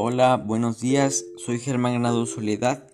[0.00, 1.26] Hola, buenos días.
[1.38, 2.86] Soy Germán Granado Soledad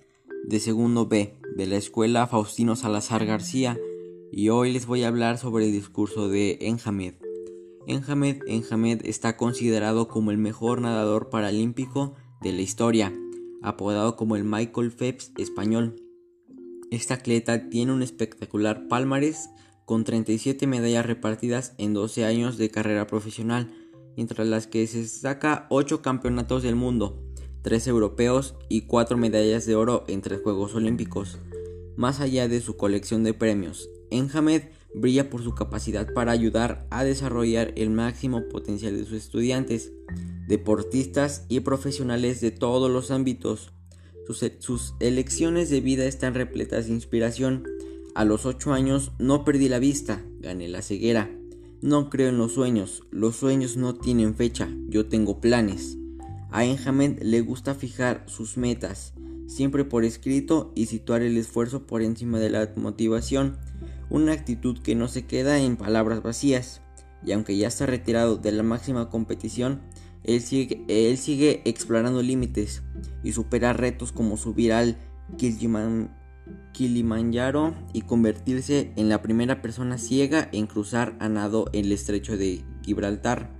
[0.43, 3.79] de segundo B de la escuela Faustino Salazar García
[4.33, 7.17] y hoy les voy a hablar sobre el discurso de Enjamed.
[7.87, 13.12] Enjamed, Enjamed está considerado como el mejor nadador paralímpico de la historia,
[13.62, 15.96] apodado como el Michael Phelps español.
[16.91, 19.50] Este atleta tiene un espectacular palmarés
[19.84, 23.84] con 37 medallas repartidas en 12 años de carrera profesional
[24.16, 27.23] entre las que se destaca 8 campeonatos del mundo,
[27.62, 31.38] 3 europeos y 4 medallas de oro en 3 Juegos Olímpicos.
[31.96, 34.62] Más allá de su colección de premios, Enjamed
[34.95, 39.92] brilla por su capacidad para ayudar a desarrollar el máximo potencial de sus estudiantes,
[40.46, 43.73] deportistas y profesionales de todos los ámbitos.
[44.26, 47.65] Sus, sus elecciones de vida están repletas de inspiración.
[48.15, 51.30] A los 8 años no perdí la vista, gané la ceguera.
[51.84, 55.99] No creo en los sueños, los sueños no tienen fecha, yo tengo planes.
[56.51, 59.13] A Enjamed le gusta fijar sus metas,
[59.49, 63.59] siempre por escrito y situar el esfuerzo por encima de la motivación,
[64.09, 66.81] una actitud que no se queda en palabras vacías.
[67.22, 69.82] Y aunque ya está retirado de la máxima competición,
[70.22, 72.82] él sigue, explorando límites
[73.22, 74.97] y supera retos como subir al
[75.37, 76.24] Kilimanjaro
[76.72, 82.64] Kilimanjaro y convertirse en la primera persona ciega en cruzar a nado el estrecho de
[82.82, 83.50] Gibraltar.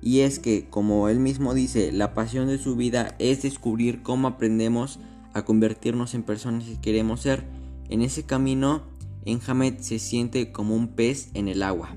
[0.00, 4.28] Y es que, como él mismo dice, la pasión de su vida es descubrir cómo
[4.28, 5.00] aprendemos
[5.32, 7.44] a convertirnos en personas que queremos ser.
[7.88, 8.82] En ese camino,
[9.24, 11.96] Enjamet se siente como un pez en el agua.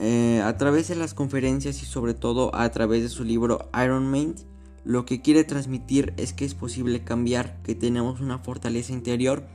[0.00, 4.10] Eh, a través de las conferencias y sobre todo a través de su libro Iron
[4.10, 4.34] Man,
[4.84, 9.46] lo que quiere transmitir es que es posible cambiar, que tenemos una fortaleza interior,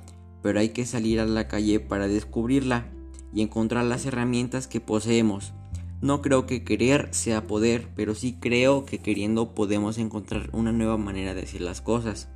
[0.41, 2.87] pero hay que salir a la calle para descubrirla
[3.33, 5.53] y encontrar las herramientas que poseemos.
[6.01, 10.97] No creo que querer sea poder, pero sí creo que queriendo podemos encontrar una nueva
[10.97, 12.29] manera de hacer las cosas.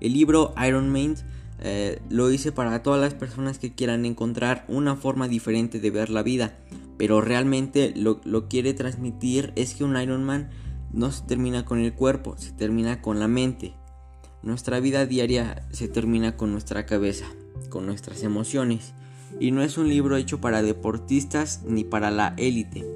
[0.00, 1.14] El libro Iron Man
[1.60, 6.10] eh, lo hice para todas las personas que quieran encontrar una forma diferente de ver
[6.10, 6.58] la vida,
[6.96, 10.50] pero realmente lo, lo quiere transmitir es que un Iron Man
[10.92, 13.74] no se termina con el cuerpo, se termina con la mente.
[14.42, 17.26] Nuestra vida diaria se termina con nuestra cabeza,
[17.70, 18.94] con nuestras emociones.
[19.40, 22.86] Y no es un libro hecho para deportistas ni para la élite.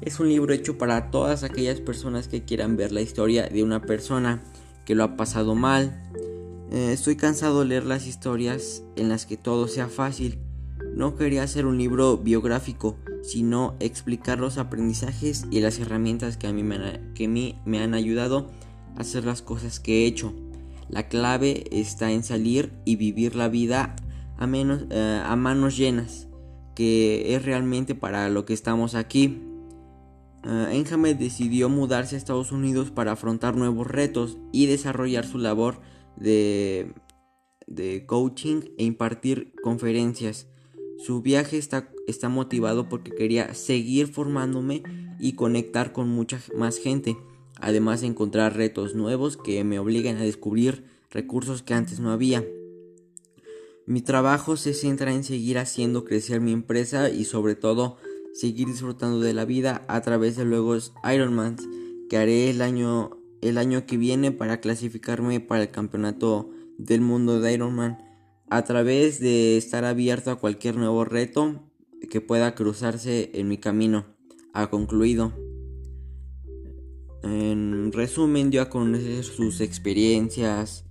[0.00, 3.80] Es un libro hecho para todas aquellas personas que quieran ver la historia de una
[3.82, 4.42] persona
[4.84, 6.02] que lo ha pasado mal.
[6.70, 10.38] Eh, estoy cansado de leer las historias en las que todo sea fácil.
[10.94, 16.52] No quería hacer un libro biográfico, sino explicar los aprendizajes y las herramientas que a
[16.52, 17.26] mí me han, que
[17.64, 18.50] me han ayudado
[18.96, 20.34] a hacer las cosas que he hecho.
[20.88, 23.96] La clave está en salir y vivir la vida
[24.36, 26.28] a, menos, eh, a manos llenas,
[26.74, 29.40] que es realmente para lo que estamos aquí.
[30.44, 35.80] Uh, decidió mudarse a Estados Unidos para afrontar nuevos retos y desarrollar su labor
[36.16, 36.92] de,
[37.66, 40.46] de coaching e impartir conferencias.
[41.04, 44.82] Su viaje está, está motivado porque quería seguir formándome
[45.20, 47.14] y conectar con mucha más gente,
[47.60, 52.42] además de encontrar retos nuevos que me obligan a descubrir recursos que antes no había.
[53.84, 57.98] Mi trabajo se centra en seguir haciendo crecer mi empresa y sobre todo
[58.32, 61.58] seguir disfrutando de la vida a través de luegos Ironman
[62.08, 63.10] que haré el año,
[63.42, 66.48] el año que viene para clasificarme para el campeonato
[66.78, 68.13] del mundo de Ironman
[68.50, 71.62] a través de estar abierto a cualquier nuevo reto
[72.10, 74.06] que pueda cruzarse en mi camino.
[74.52, 75.32] Ha concluido.
[77.22, 80.84] En resumen, dio a conocer sus experiencias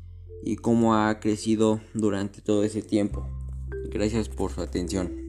[0.44, 3.28] y cómo ha crecido durante todo ese tiempo.
[3.92, 5.23] Gracias por su atención.